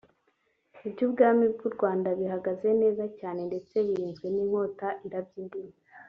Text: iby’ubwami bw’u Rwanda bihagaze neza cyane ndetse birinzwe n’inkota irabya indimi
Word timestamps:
iby’ubwami 0.87 1.45
bw’u 1.53 1.69
Rwanda 1.75 2.09
bihagaze 2.19 2.67
neza 2.81 3.03
cyane 3.19 3.41
ndetse 3.49 3.75
birinzwe 3.87 4.25
n’inkota 4.35 4.87
irabya 5.05 5.37
indimi 5.43 5.75